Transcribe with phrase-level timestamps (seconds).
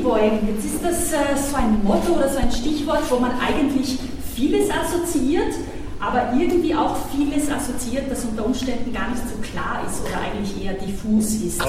[0.00, 0.48] die Beugen.
[0.48, 3.98] Jetzt ist das äh, so ein Motto oder so ein Stichwort, wo man eigentlich
[4.34, 5.52] vieles assoziiert,
[6.00, 10.64] aber irgendwie auch vieles assoziiert, das unter Umständen gar nicht so klar ist oder eigentlich
[10.64, 11.62] eher diffus ist.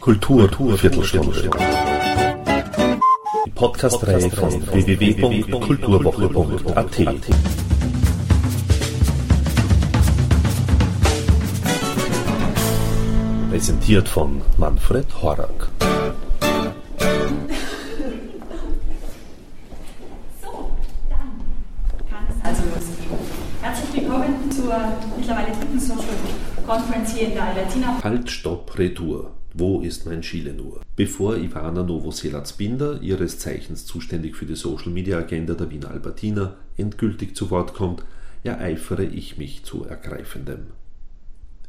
[0.00, 1.50] Kultur, Kultur Viertelstunde.
[3.46, 7.59] Die Podcast-Reihe von www.kulturwoche.at.
[13.60, 15.68] Präsentiert von Manfred Horak.
[20.40, 20.70] So,
[21.10, 23.18] dann kann es also losgehen.
[23.60, 24.74] Herzlich willkommen zur
[25.14, 26.04] mittlerweile dritten Social
[26.66, 28.02] Conference hier in der Albertina.
[28.02, 29.32] Halt, Stopp, Retour.
[29.52, 30.80] Wo ist mein Chile nur?
[30.96, 37.36] Bevor Ivana Novoselac-Binder, ihres Zeichens zuständig für die Social Media Agenda der Wiener Albertina, endgültig
[37.36, 38.04] zu Wort kommt,
[38.42, 40.68] ereifere ich mich zu Ergreifendem.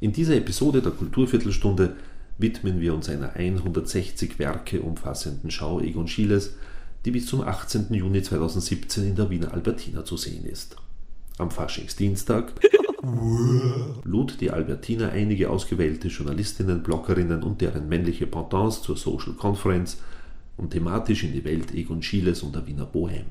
[0.02, 1.96] In dieser Episode der Kulturviertelstunde
[2.40, 6.55] widmen wir uns einer 160 Werke umfassenden Schau Egon Schieles,
[7.05, 7.93] die bis zum 18.
[7.93, 10.76] Juni 2017 in der Wiener Albertina zu sehen ist.
[11.38, 12.52] Am Faschingsdienstag
[14.04, 19.99] lud die Albertina einige ausgewählte Journalistinnen, Bloggerinnen und deren männliche Pendants zur Social Conference
[20.58, 23.30] und thematisch in die Welt Egon Schieles und der Wiener Bohème.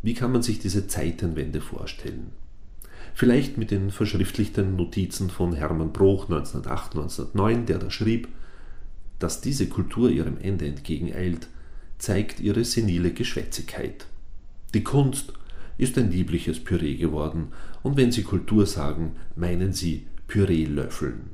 [0.00, 2.32] Wie kann man sich diese Zeitenwende vorstellen?
[3.14, 8.28] Vielleicht mit den verschriftlichten Notizen von Hermann Broch 1908-1909, der da schrieb,
[9.18, 11.48] dass diese Kultur ihrem Ende entgegeneilt,
[11.98, 14.06] zeigt ihre senile Geschwätzigkeit.
[14.74, 15.32] Die Kunst
[15.78, 17.48] ist ein liebliches Püree geworden,
[17.82, 21.30] und wenn Sie Kultur sagen, meinen Sie Püree löffeln.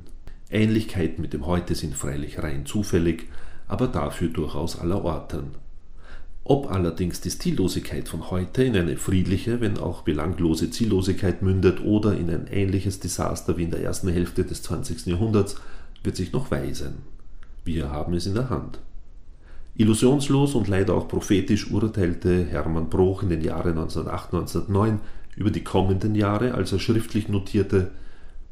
[0.51, 3.27] Ähnlichkeiten mit dem Heute sind freilich rein zufällig,
[3.67, 5.51] aber dafür durchaus aller Orten.
[6.49, 12.17] Ob allerdings die Stillosigkeit von heute in eine friedliche, wenn auch belanglose Ziellosigkeit mündet oder
[12.17, 15.05] in ein ähnliches Desaster wie in der ersten Hälfte des 20.
[15.05, 15.57] Jahrhunderts,
[16.03, 17.03] wird sich noch weisen.
[17.65, 18.79] Wir haben es in der Hand.
[19.75, 24.97] Illusionslos und leider auch prophetisch urteilte Hermann Broch in den Jahren 1908-1909
[25.35, 27.91] über die kommenden Jahre, als er schriftlich notierte: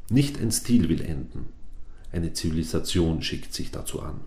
[0.08, 1.46] Nicht ein Stil will enden,
[2.12, 4.20] eine Zivilisation schickt sich dazu an.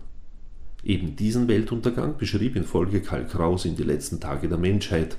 [0.84, 5.16] Eben diesen Weltuntergang beschrieb in Folge Karl Kraus in Die letzten Tage der Menschheit,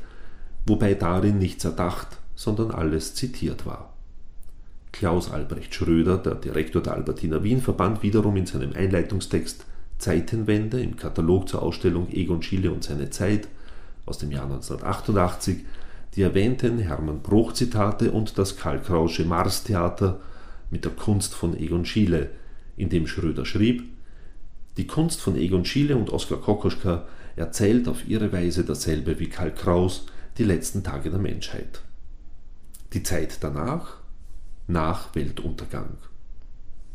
[0.65, 3.93] wobei darin nichts erdacht, sondern alles zitiert war.
[4.91, 9.65] Klaus Albrecht Schröder, der Direktor der Albertina Wien, verband wiederum in seinem Einleitungstext
[9.97, 13.47] Zeitenwende im Katalog zur Ausstellung Egon Schiele und seine Zeit
[14.05, 15.59] aus dem Jahr 1988
[16.15, 20.19] die erwähnten Hermann Bruch-Zitate und das Karl Krausche Mars-Theater
[20.69, 22.29] mit der Kunst von Egon Schiele,
[22.75, 23.83] in dem Schröder schrieb,
[24.77, 29.53] die Kunst von Egon Schiele und Oskar Kokoschka erzählt auf ihre Weise dasselbe wie Karl
[29.53, 30.05] Kraus
[30.37, 31.81] die letzten Tage der Menschheit.
[32.93, 33.97] Die Zeit danach?
[34.67, 35.97] Nach Weltuntergang.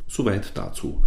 [0.07, 1.05] Soweit dazu.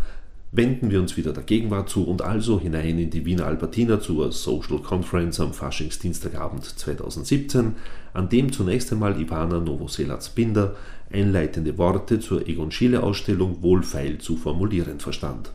[0.54, 4.34] Wenden wir uns wieder der Gegenwart zu und also hinein in die Wiener Albertina zur
[4.34, 7.76] Social Conference am Faschingsdienstagabend 2017,
[8.14, 10.76] an dem zunächst einmal Ivana Novoselac-Binder
[11.10, 15.52] einleitende Worte zur Egon Schiele Ausstellung wohlfeil zu formulieren verstand.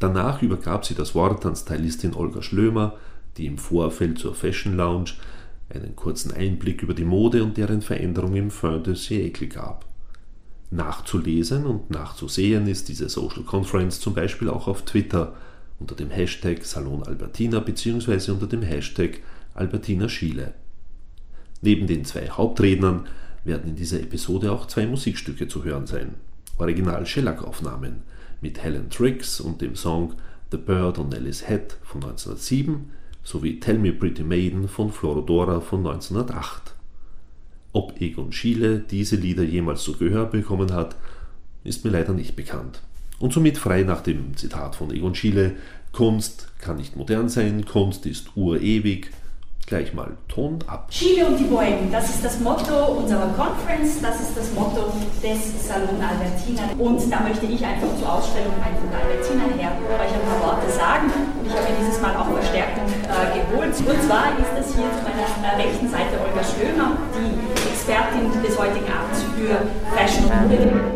[0.00, 2.96] Danach übergab sie das Wort an Stylistin Olga Schlömer,
[3.36, 5.12] die im Vorfeld zur Fashion Lounge
[5.68, 9.84] einen kurzen Einblick über die Mode und deren Veränderung im Fin de siècle gab.
[10.70, 15.34] Nachzulesen und nachzusehen ist diese Social Conference zum Beispiel auch auf Twitter
[15.78, 18.32] unter dem Hashtag Salon Albertina bzw.
[18.32, 19.20] unter dem Hashtag
[19.54, 20.54] Albertina Schiele.
[21.60, 23.06] Neben den zwei Hauptrednern
[23.44, 26.14] werden in dieser Episode auch zwei Musikstücke zu hören sein.
[26.58, 28.02] Original Shellac-Aufnahmen
[28.40, 30.14] mit Helen Triggs und dem Song
[30.50, 32.90] The Bird on Nelly's Head von 1907
[33.22, 36.74] sowie Tell Me Pretty Maiden von Florodora von 1908.
[37.72, 40.96] Ob Egon Schiele diese Lieder jemals zu Gehör bekommen hat,
[41.62, 42.82] ist mir leider nicht bekannt.
[43.18, 45.52] Und somit frei nach dem Zitat von Egon Schiele:
[45.92, 49.10] Kunst kann nicht modern sein, Kunst ist urewig,
[49.70, 50.90] gleich mal Ton ab.
[50.90, 54.90] Chile und die Bäume, das ist das Motto unserer Conference, das ist das Motto
[55.22, 56.74] des Salon Albertina.
[56.76, 61.06] Und da möchte ich einfach zur Ausstellung von Albertina her euch ein paar Worte sagen.
[61.38, 63.70] Und ich habe mir dieses Mal auch Verstärkung äh, geholt.
[63.70, 67.30] Und zwar ist das hier zu meiner äh, rechten Seite Olga Schlömer, die
[67.70, 69.54] Expertin des heutigen Abends für
[69.94, 70.89] Fashion und Mode.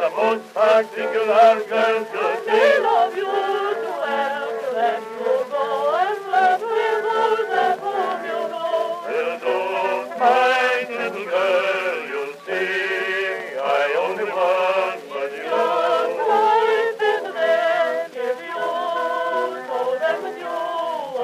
[0.00, 5.64] the most particular girl could be love you to help let you go
[6.00, 9.04] and left me, all the whom you know.
[9.04, 15.44] Well, don't mind, little girl, you'll see I only want but you.
[15.44, 20.56] Your life is there if you know that with you.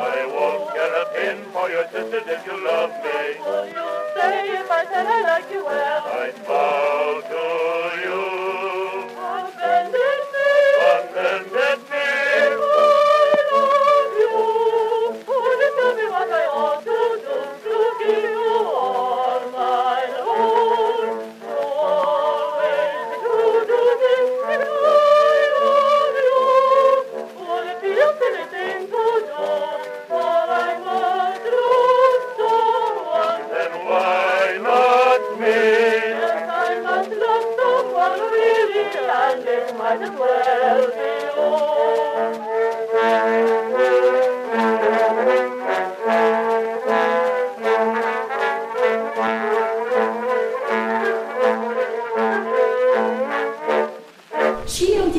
[0.04, 3.40] I won't get a pin for your sister if you love me.
[3.40, 6.02] Will you say if I said I like you well?
[6.20, 7.42] I'd bow to
[8.04, 8.25] you.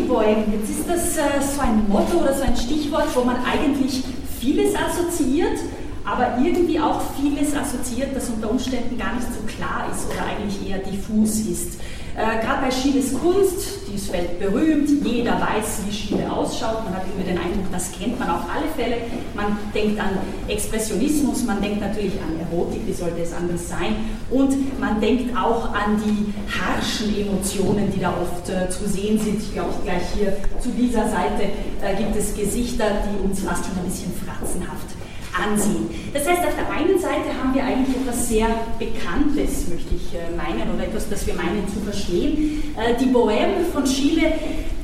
[0.08, 4.04] Vorbeugen, jetzt ist das äh, so ein Motto oder so ein Stichwort, wo man eigentlich
[4.40, 5.60] vieles assoziiert,
[6.06, 10.70] aber irgendwie auch vieles assoziiert, das unter Umständen gar nicht so klar ist oder eigentlich
[10.70, 11.80] eher diffus ist.
[12.18, 17.04] Äh, Gerade bei Schiles Kunst, die ist weltberühmt, jeder weiß, wie Schiele ausschaut, man hat
[17.14, 19.04] immer den Eindruck, das kennt man auf alle Fälle.
[19.36, 20.18] Man denkt an
[20.48, 23.98] Expressionismus, man denkt natürlich an Erotik, wie sollte es anders sein,
[24.32, 29.40] und man denkt auch an die harschen Emotionen, die da oft äh, zu sehen sind.
[29.40, 31.44] Ich glaube, gleich hier zu dieser Seite
[31.84, 34.97] äh, gibt es Gesichter, die uns fast schon ein bisschen fratzenhaft
[35.44, 35.90] ansehen.
[36.14, 38.48] Das heißt, auf der einen Seite haben wir eigentlich etwas sehr
[38.80, 42.64] Bekanntes, möchte ich äh, meinen, oder etwas, das wir meinen zu verstehen.
[42.78, 44.34] Äh, die Bohème von Chile,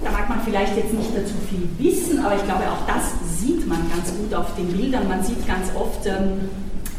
[0.04, 3.68] da mag man vielleicht jetzt nicht dazu viel wissen, aber ich glaube, auch das sieht
[3.68, 5.08] man ganz gut auf den Bildern.
[5.08, 6.50] Man sieht ganz oft ähm,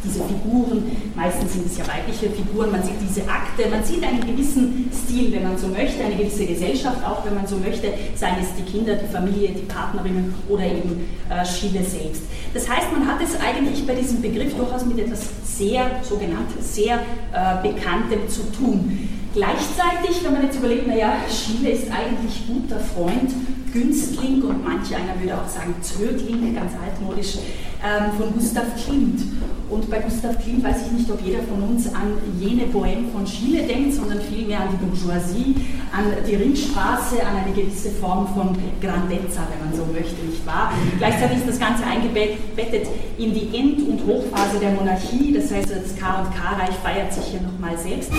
[0.05, 0.85] diese Figuren,
[1.15, 5.33] meistens sind es ja weibliche Figuren, man sieht diese Akte, man sieht einen gewissen Stil,
[5.33, 8.71] wenn man so möchte, eine gewisse Gesellschaft auch, wenn man so möchte, seien es die
[8.71, 12.23] Kinder, die Familie, die Partnerinnen oder eben äh, Chile selbst.
[12.53, 16.97] Das heißt, man hat es eigentlich bei diesem Begriff durchaus mit etwas sehr, sogenannt, sehr
[17.33, 19.09] äh, Bekanntem zu tun.
[19.35, 23.33] Gleichzeitig, wenn man jetzt überlegt, naja, Chile ist eigentlich guter Freund
[23.75, 27.39] Günstling und manch einer würde auch sagen Zögling, ganz altmodisch,
[27.83, 29.21] ähm, von Gustav Klimt.
[29.69, 33.25] Und bei Gustav Klimt weiß ich nicht, ob jeder von uns an jene Bohème von
[33.25, 35.57] Chile denkt, sondern vielmehr an die Bourgeoisie,
[35.91, 40.73] an die Ringstraße, an eine gewisse Form von Grandezza, wenn man so möchte, nicht wahr?
[40.99, 42.87] Gleichzeitig ist das Ganze eingebettet
[43.19, 47.25] in die End- und Hochphase der Monarchie, das heißt, das K- und K-Reich feiert sich
[47.25, 48.13] hier nochmal selbst.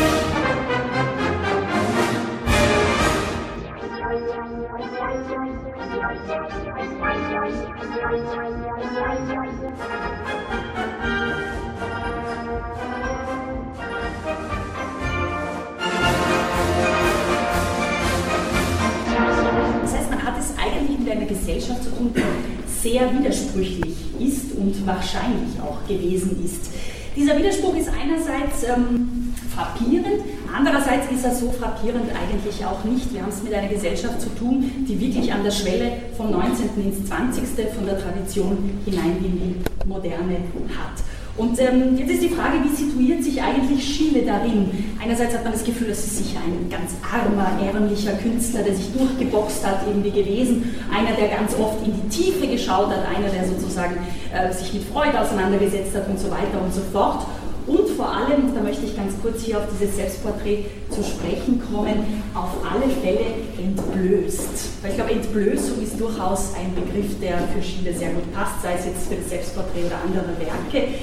[21.26, 26.72] Einer Gesellschaft zu tun, die sehr widersprüchlich ist und wahrscheinlich auch gewesen ist.
[27.16, 30.24] Dieser Widerspruch ist einerseits ähm, frappierend,
[30.54, 33.14] andererseits ist er so frappierend eigentlich auch nicht.
[33.14, 36.70] Wir haben es mit einer Gesellschaft zu tun, die wirklich an der Schwelle vom 19.
[36.84, 37.44] ins 20.
[37.74, 40.38] von der Tradition hinein in die Moderne
[40.78, 41.02] hat.
[41.38, 44.72] Und ähm, jetzt ist die Frage, wie situiert sich eigentlich Schiele darin?
[45.02, 48.94] Einerseits hat man das Gefühl, das ist sicher ein ganz armer, ärmlicher Künstler, der sich
[48.94, 53.46] durchgeboxt hat irgendwie gewesen, einer, der ganz oft in die Tiefe geschaut hat, einer, der
[53.46, 53.98] sozusagen
[54.34, 57.26] äh, sich mit Freude auseinandergesetzt hat und so weiter und so fort.
[57.68, 62.24] Und vor allem, da möchte ich ganz kurz hier auf dieses Selbstporträt zu sprechen kommen,
[62.36, 63.26] auf alle Fälle
[63.58, 64.84] entblößt.
[64.84, 68.76] Weil ich glaube, Entblößung ist durchaus ein Begriff, der für Schiele sehr gut passt, sei
[68.78, 70.94] es jetzt für das Selbstporträt oder andere Werke.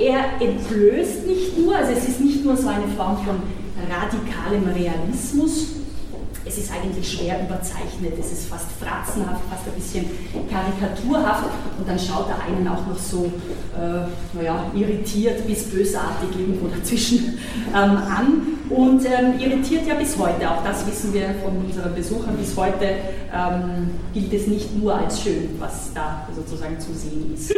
[0.00, 3.42] Er entblößt nicht nur, also es ist nicht nur so eine Form von
[3.90, 5.66] radikalem Realismus,
[6.46, 10.06] es ist eigentlich schwer überzeichnet, es ist fast fratzenhaft, fast ein bisschen
[10.50, 11.50] karikaturhaft.
[11.78, 13.26] Und dann schaut er einen auch noch so
[13.76, 17.38] äh, naja, irritiert bis bösartig irgendwo dazwischen
[17.68, 18.42] ähm, an.
[18.70, 22.86] Und ähm, irritiert ja bis heute, auch das wissen wir von unseren Besuchern, bis heute.
[23.32, 27.52] Ähm, gilt es nicht nur als schön, was da sozusagen zu sehen ist.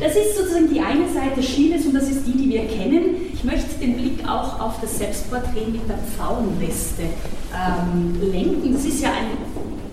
[0.00, 3.16] Das ist sozusagen die eine Seite Chiles und das ist die, die wir kennen.
[3.32, 8.72] Ich möchte den Blick auch auf das Selbstporträt mit der Pfauenweste ähm, lenken.
[8.72, 9.36] Das ist ja ein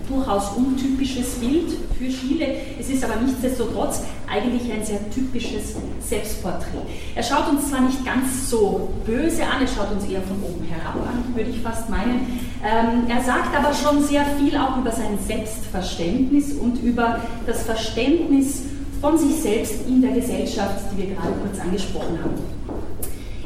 [0.08, 2.46] durchaus untypisches Bild für Chile.
[2.78, 6.82] Es ist aber nichtsdestotrotz eigentlich ein sehr typisches Selbstporträt.
[7.16, 10.64] Er schaut uns zwar nicht ganz so böse an, er schaut uns eher von oben
[10.64, 12.40] herab an, würde ich fast meinen.
[12.64, 18.62] Ähm, er sagt aber schon sehr viel auch über sein Selbstverständnis und über das Verständnis
[19.00, 22.56] von sich selbst in der Gesellschaft, die wir gerade kurz angesprochen haben.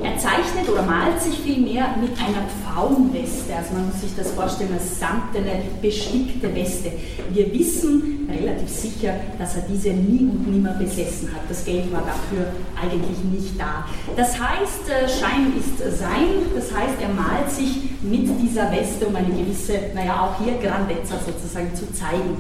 [0.03, 4.73] Er zeichnet oder malt sich vielmehr mit einer Pfauenweste, also man muss sich das vorstellen
[4.73, 6.93] als samtene, bestickte Weste.
[7.31, 11.43] Wir wissen relativ sicher, dass er diese nie und nimmer besessen hat.
[11.51, 12.47] Das Geld war dafür
[12.81, 13.85] eigentlich nicht da.
[14.17, 19.15] Das heißt, äh, Schein ist Sein, das heißt, er malt sich mit dieser Weste, um
[19.15, 22.39] eine gewisse, naja, auch hier Grandezza sozusagen zu zeigen.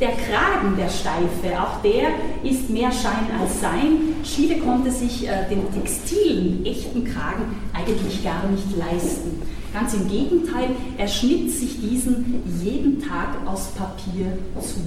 [0.00, 2.08] Der Kragen der Steife, auch der
[2.42, 4.14] ist mehr Schein als Sein.
[4.24, 9.42] Schiele konnte sich äh, den textilen, echten Kragen eigentlich gar nicht leisten.
[9.72, 14.26] Ganz im Gegenteil, er schnitt sich diesen jeden Tag aus Papier
[14.60, 14.80] zu.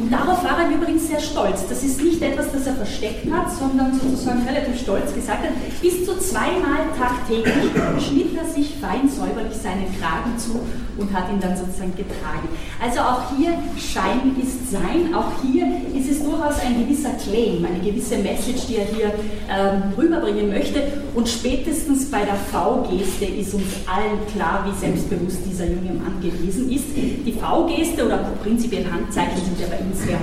[0.00, 1.68] Und darauf war er übrigens sehr stolz.
[1.68, 5.50] Das ist nicht etwas, das er versteckt hat, sondern sozusagen relativ stolz gesagt hat,
[5.80, 7.70] bis zu zweimal tagtäglich
[8.06, 10.60] schnitt er sich fein säuberlich seinen Kragen zu
[10.96, 12.48] und hat ihn dann sozusagen getragen.
[12.80, 17.80] Also auch hier Schein ist Sein, auch hier ist es durchaus ein gewisser Claim, eine
[17.80, 19.12] gewisse Message, die er hier
[19.50, 20.82] ähm, rüberbringen möchte.
[21.14, 26.70] Und spätestens bei der V-Geste ist uns allen klar, wie selbstbewusst dieser junge Mann gewesen
[26.72, 26.86] ist.
[26.96, 30.18] Die V-Geste oder prinzipiell Handzeichen sind ja bei ihm sehr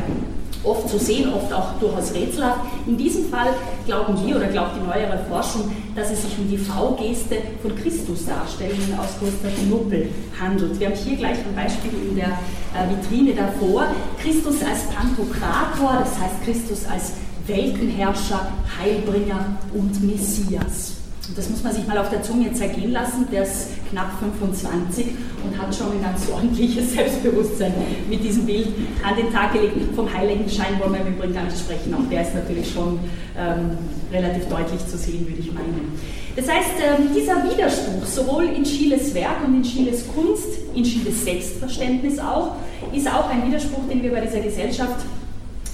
[0.64, 2.62] oft zu sehen, oft auch durchaus rätselhaft.
[2.86, 3.50] In diesem Fall
[3.86, 8.98] glauben wir oder glaubt die neuere Forschung, dass es sich um die V-Geste von Christusdarstellungen
[9.00, 10.80] aus Konstantinopel handelt.
[10.80, 12.40] Wir haben hier gleich ein Beispiel in der
[12.74, 13.88] äh, Vitrine davor.
[14.22, 17.14] Christus als Pantokrator, das heißt Christus als
[17.50, 20.94] Weltenherrscher, Heilbringer und Messias.
[21.28, 23.28] Und das muss man sich mal auf der Zunge zergehen lassen.
[23.32, 25.06] Der ist knapp 25
[25.44, 27.74] und hat schon ein ganz ordentliches Selbstbewusstsein
[28.10, 28.68] mit diesem Bild
[29.04, 29.76] an den Tag gelegt.
[29.96, 31.94] Vom Heiligenschein wollen wir im Übrigen gar nicht sprechen.
[31.94, 33.00] Auch der ist natürlich schon
[33.38, 33.78] ähm,
[34.12, 35.92] relativ deutlich zu sehen, würde ich meinen.
[36.36, 41.26] Das heißt, ähm, dieser Widerspruch, sowohl in Schiles Werk und in Schiles Kunst, in Schiles
[41.26, 42.56] Selbstverständnis auch,
[42.92, 45.06] ist auch ein Widerspruch, den wir bei dieser Gesellschaft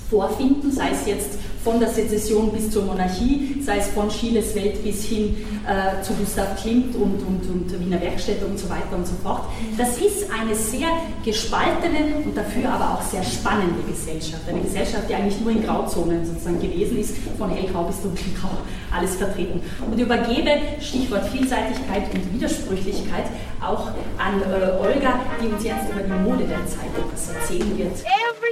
[0.09, 4.83] vorfinden, sei es jetzt von der Sezession bis zur Monarchie, sei es von Schiles Welt
[4.83, 5.35] bis hin
[5.67, 9.45] äh, zu Gustav Klimt und, und, und Wiener Werkstätte und so weiter und so fort.
[9.75, 10.89] Das ist eine sehr
[11.25, 14.43] gespaltene und dafür aber auch sehr spannende Gesellschaft.
[14.47, 18.51] Eine Gesellschaft, die eigentlich nur in Grauzonen sozusagen gewesen ist, von hellgrau bis dunkelgrau,
[18.95, 19.59] alles vertreten.
[19.89, 23.25] Und übergebe, Stichwort Vielseitigkeit und Widersprüchlichkeit,
[23.59, 23.87] auch
[24.19, 28.05] an äh, Olga, die uns jetzt über die Mode der Zeit etwas erzählen wird.
[28.05, 28.44] Every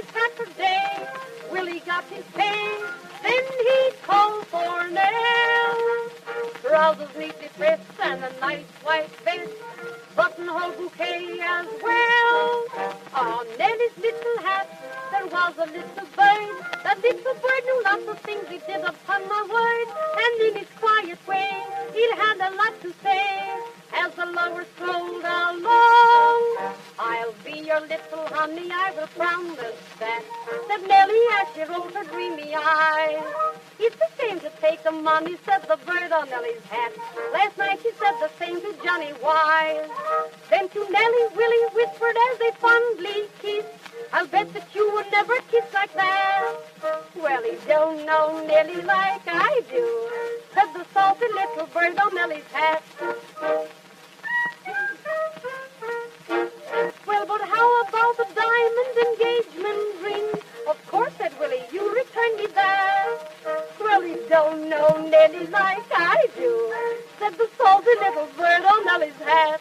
[1.86, 2.80] got his pay.
[3.22, 6.10] Then he'd call for Nell.
[6.62, 9.52] Trousers neatly pressed and a nice white vest.
[10.16, 12.64] Buttonhole bouquet as well.
[13.14, 14.68] On Nelly's little hat,
[15.10, 16.54] there was a little bird.
[16.84, 19.88] That little bird knew lots of things he did upon my word.
[20.24, 23.50] And in his quiet way, he had a lot to say.
[23.96, 26.74] As the lovers strolled along,
[27.74, 30.22] your little honey, I will promise that.
[30.68, 33.24] Said Nellie as she rolled her dreamy eyes.
[33.80, 36.92] It's a shame to take the money, said the bird on Nellie's hat.
[37.32, 39.90] Last night she said the same to Johnny Wise.
[40.50, 43.66] Then to Nellie, Willie whispered as they fondly kissed.
[44.12, 46.54] I'll bet that you would never kiss like that.
[47.16, 49.84] Well, he don't know Nellie like I do,
[50.54, 52.84] said the salty little bird on Nellie's hat.
[58.54, 60.28] Diamond engagement ring?
[60.68, 63.18] Of course, said Willie, you return me that.
[63.80, 66.52] Well, he don't know Nellie like I do,
[67.18, 69.60] said the salty little bird on Nellie's hat.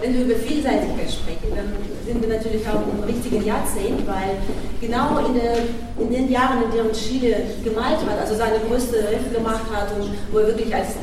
[0.00, 1.68] Wenn wir über Vielseitigkeit sprechen, dann
[2.04, 4.36] sind wir natürlich auch im richtigen Jahrzehnt, weil
[4.80, 5.56] genau in, der,
[5.98, 10.10] in den Jahren, in denen Chile gemalt hat, also seine größte Hilfe gemacht hat und
[10.30, 10.96] wo er wirklich als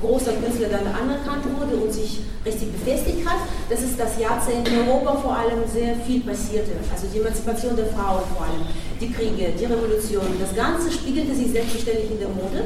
[0.00, 3.38] großer Künstler dann anerkannt wurde und sich richtig befestigt hat,
[3.68, 6.72] das ist das Jahrzehnt in Europa vor allem sehr viel passierte.
[6.90, 8.64] Also die Emanzipation der Frauen vor allem,
[9.00, 12.64] die Kriege, die Revolution, das Ganze spiegelte sich selbstverständlich in der Mode.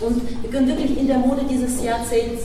[0.00, 2.44] Und wir können wirklich in der Mode dieses Jahrzehnts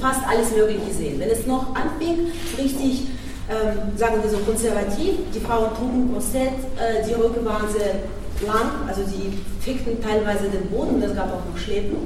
[0.00, 1.18] fast alles Mögliche sehen.
[1.18, 3.08] Wenn es noch anfing, richtig,
[3.50, 7.94] ähm, sagen wir so, konservativ, die Frauen trugen Korsett, äh, die Röcke waren sehr
[8.46, 11.96] lang, also die fickten teilweise den Boden, das gab auch noch Schläfen.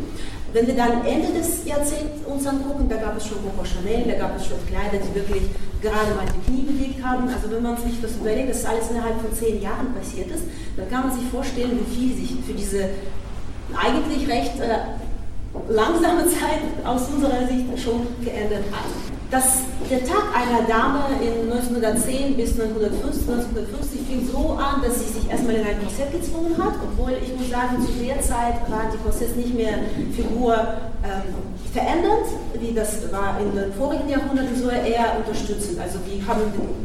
[0.57, 4.17] Wenn wir dann Ende des Jahrzehnts uns angucken, da gab es schon Coco Chanel, da
[4.17, 5.43] gab es schon Kleider, die wirklich
[5.83, 7.29] gerade mal die Knie belegt haben.
[7.29, 10.45] Also wenn man sich das überlegt, dass alles innerhalb von zehn Jahren passiert ist,
[10.79, 12.89] dann kann man sich vorstellen, wie viel sich für diese
[13.77, 14.97] eigentlich recht äh,
[15.69, 19.16] langsame Zeit aus unserer Sicht schon geändert hat.
[19.31, 25.19] Das, der Tag einer Dame in 1910 bis 1950, 1950 fing so an, dass sie
[25.19, 28.87] sich erstmal in ein Korsett gezwungen hat, obwohl ich muss sagen, zu der Zeit waren
[28.93, 29.83] die Korsetts nicht mehr
[30.15, 30.55] Figur
[31.03, 31.35] ähm,
[31.73, 32.27] verändernd,
[32.61, 35.81] wie das war in den vorigen Jahrhunderten, sondern eher unterstützend.
[35.81, 36.43] Also die haben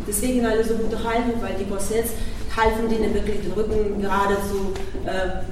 [0.07, 2.11] deswegen alle so gute Haltung, weil die Korsetts
[2.57, 4.73] halfen denen wirklich den Rücken gerade zu
[5.05, 5.45] äh,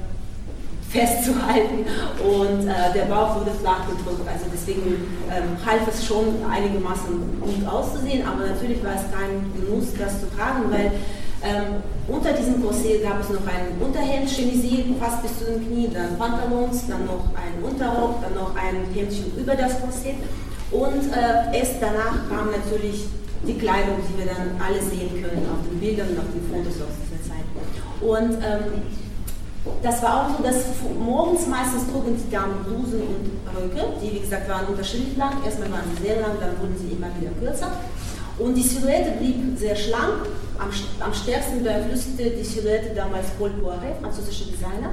[0.89, 1.85] festzuhalten
[2.17, 4.27] und äh, der Bauch wurde flach gedrückt.
[4.27, 9.93] Also deswegen ähm, half es schon einigermaßen gut auszusehen, aber natürlich war es kein Genuss,
[9.97, 10.91] das zu tragen, weil
[11.41, 15.93] ähm, unter diesem Korsett gab es noch ein Unterhemd, chemisiert, fast bis zu den Knien,
[15.93, 20.17] dann Pantalons, dann noch ein Unterrock, dann noch ein Hemdchen über das Korsett
[20.71, 23.05] und äh, erst danach kam natürlich
[23.47, 26.81] die Kleidung, die wir dann alle sehen können auf den Bildern und auf den Fotos
[26.81, 27.45] aus dieser Zeit.
[28.01, 28.83] Und ähm,
[29.83, 30.55] das war auch so, dass
[30.99, 35.43] morgens meistens trugen die Damen Blusen und Röcke, die wie gesagt waren unterschiedlich lang.
[35.43, 37.71] Erstmal waren sie sehr lang, dann wurden sie immer wieder kürzer.
[38.37, 40.27] Und die Silhouette blieb sehr schlank.
[40.57, 44.91] Am, am stärksten beeinflusste die Silhouette damals Paul Poiret, französischer Designer.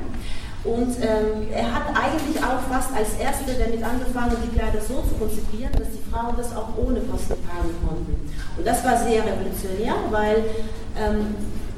[0.65, 5.15] Und ähm, er hat eigentlich auch fast als Erster damit angefangen, die Kleider so zu
[5.15, 8.31] konzipieren, dass die Frauen das auch ohne Kosten tragen konnten.
[8.57, 10.43] Und das war sehr revolutionär, weil,
[10.99, 11.37] ähm,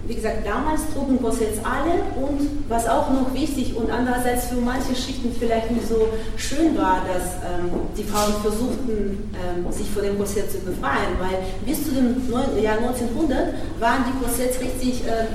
[0.09, 4.97] wie gesagt, damals trugen Korsetts alle und was auch noch wichtig und andererseits für manche
[4.97, 10.17] Schichten vielleicht nicht so schön war, dass ähm, die Frauen versuchten, ähm, sich von dem
[10.17, 12.17] Korsett zu befreien, weil bis zu dem
[12.63, 15.27] Jahr 1900 waren die Korsetts richtig äh,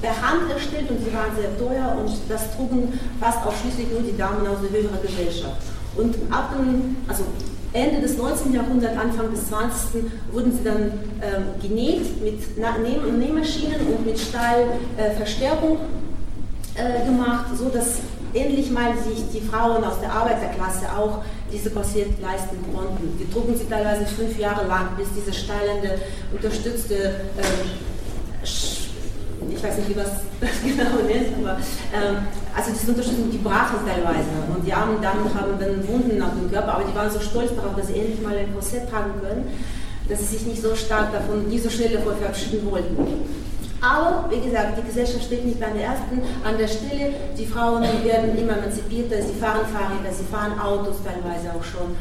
[0.00, 4.16] per Hand erstellt und sie waren sehr teuer und das trugen fast ausschließlich nur die
[4.16, 5.62] Damen aus der höheren Gesellschaft.
[5.96, 7.24] Und ab dem, also
[7.72, 8.52] Ende des 19.
[8.52, 10.04] Jahrhunderts, Anfang des 20.
[10.30, 15.78] wurden sie dann ähm, genäht mit Nähmaschinen und mit Stahlverstärkung
[16.74, 18.00] äh, gemacht, so dass
[18.34, 21.18] endlich mal sich die Frauen aus der Arbeiterklasse auch
[21.52, 23.18] diese Korsett leisten konnten.
[23.18, 25.98] Die trugen sie teilweise fünf Jahre lang, bis diese stahlende,
[26.32, 27.91] unterstützte äh,
[29.54, 30.10] ich weiß nicht, wie das,
[30.62, 31.58] genau ist, aber
[31.92, 34.28] ähm, also diese Unterstützung, die brachen teilweise.
[34.54, 37.54] Und die armen Damen haben dann Wunden auf dem Körper, aber die waren so stolz
[37.54, 39.48] darauf, dass sie endlich mal ein Korsett tragen können,
[40.08, 42.96] dass sie sich nicht so stark davon, nicht so schnell davon verabschieden wollten.
[43.82, 47.14] Aber, wie gesagt, die Gesellschaft steht nicht an der ersten, an der Stelle.
[47.36, 51.96] Die Frauen werden immer emanzipierter, sie fahren Fahrräder, sie fahren Autos teilweise auch schon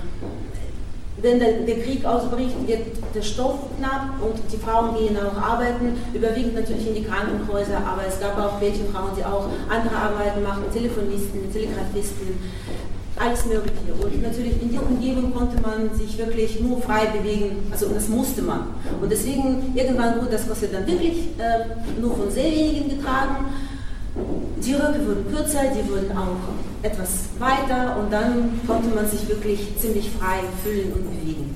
[1.17, 2.79] wenn der, der, Krieg ausbricht, wird
[3.13, 8.03] der Stoff knapp und die Frauen gehen auch arbeiten, überwiegend natürlich in die Krankenhäuser, aber
[8.07, 12.39] es gab auch welche Frauen, die auch andere Arbeiten machen, Telefonisten, Telegrafisten,
[13.19, 13.93] alles Mögliche.
[14.01, 18.41] Und natürlich in der Umgebung konnte man sich wirklich nur frei bewegen, also das musste
[18.41, 18.67] man.
[19.01, 23.45] Und deswegen, irgendwann wurde das Korsett dann wirklich äh, nur von sehr wenigen getragen.
[24.63, 26.37] Die Röcke wurden kürzer, die wurden auch
[26.83, 31.55] etwas weiter und dann konnte man sich wirklich ziemlich frei fühlen und bewegen.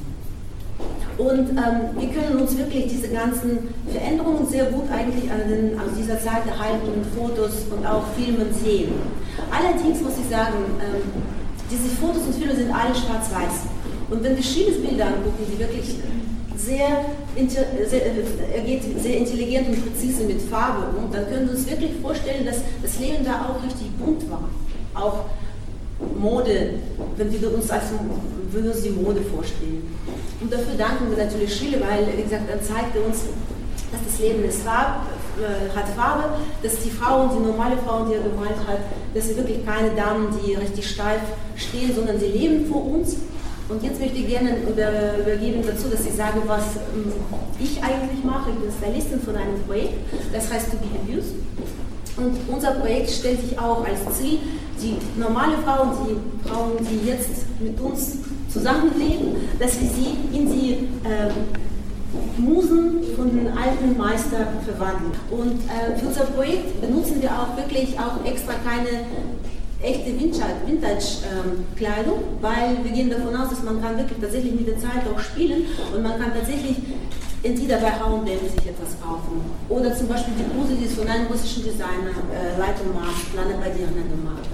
[1.18, 5.96] Und ähm, wir können uns wirklich diese ganzen Veränderungen sehr gut eigentlich an den, aus
[5.98, 8.94] dieser Zeit erhaltenen Fotos und auch Filmen sehen.
[9.50, 11.24] Allerdings muss ich sagen, ähm,
[11.72, 13.70] diese Fotos und Filme sind alle schwarz-weiß.
[14.10, 14.44] Und wenn wir
[14.82, 15.96] Bilder angucken, die wirklich
[16.58, 17.06] sehr,
[17.90, 18.02] sehr,
[18.56, 22.46] er geht sehr intelligent und präzise mit Farbe um, dann können wir uns wirklich vorstellen,
[22.46, 24.50] dass das Leben da auch richtig bunt war.
[24.94, 25.26] Auch
[26.18, 26.76] Mode,
[27.18, 27.84] wenn wir uns als
[28.52, 29.84] würden uns die Mode vorstellen.
[30.42, 33.24] Und dafür danken wir natürlich Schiele, weil, wie gesagt, er zeigte uns,
[33.92, 35.08] dass das Leben ist Farbe,
[35.40, 38.80] äh, hat Farbe, dass die Frauen, die normale Frauen, die er gemalt hat,
[39.14, 41.22] dass sie wirklich keine Damen, die richtig steif
[41.56, 43.18] stehen, sondern sie leben vor uns
[43.70, 47.12] und jetzt möchte ich gerne übergeben dazu, dass ich sage, was ähm,
[47.60, 48.52] ich eigentlich mache.
[48.52, 49.96] Ich bin Stylistin von einem Projekt,
[50.32, 51.36] das heißt To Be Abused.
[52.18, 54.40] Und unser Projekt stellt sich auch als Ziel,
[54.82, 58.18] die normale Frauen, die Frauen, die jetzt mit uns
[58.50, 60.72] zusammenleben, dass wir sie in die
[61.04, 61.32] äh,
[62.38, 65.12] Musen von den alten Meistern verwandeln.
[65.30, 69.06] Und äh, für unser Projekt benutzen wir auch wirklich auch extra keine
[69.86, 74.80] echte Vintage-Kleidung, ähm, weil wir gehen davon aus, dass man kann wirklich tatsächlich mit der
[74.80, 76.78] Zeit auch spielen und man kann tatsächlich
[77.44, 81.28] entweder bei H&M sich etwas kaufen oder zum Beispiel die Bluse, die ist von einem
[81.28, 83.30] russischen Designer, äh, Leitung Markt,
[83.62, 84.50] bei dir gemacht.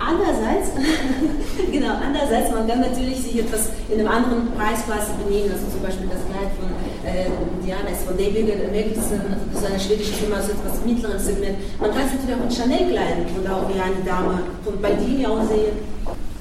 [0.00, 0.72] Andererseits,
[1.70, 6.08] genau, andererseits, man kann natürlich sich etwas in einem anderen Preisklasse benehmen, also zum Beispiel
[6.08, 6.72] das Kleid von
[7.04, 7.28] äh,
[7.60, 9.20] Diana ist von David Melkson,
[9.52, 11.58] also eine schwedische Firma, also etwas mittleren Segment.
[11.78, 15.26] Man kann sich natürlich auch mit Chanel kleiden und auch wie eine Dame von Baldini
[15.26, 15.76] aussehen.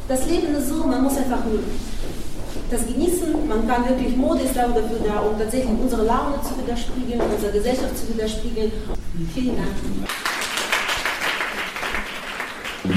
[0.07, 1.59] Das Leben ist so, man muss einfach nur
[2.71, 3.47] das genießen.
[3.47, 7.51] Man kann wirklich, Mode ist auch dafür da, um tatsächlich unsere Laune zu widerspiegeln, unsere
[7.51, 8.71] Gesellschaft zu widerspiegeln.
[9.35, 10.08] Vielen Dank.